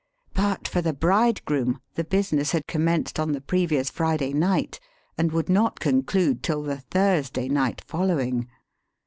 [0.33, 4.79] But for the bridegroom the business had commenced on the previous Friday night
[5.15, 8.49] and would not conclude till the Thursday night following.